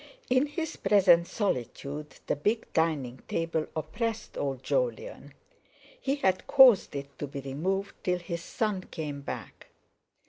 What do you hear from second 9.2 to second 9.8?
back.